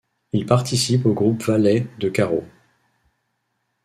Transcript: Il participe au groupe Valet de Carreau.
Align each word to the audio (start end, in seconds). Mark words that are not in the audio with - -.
Il 0.33 0.47
participe 0.47 1.05
au 1.05 1.13
groupe 1.13 1.43
Valet 1.43 1.85
de 1.99 2.09
Carreau. 2.09 2.43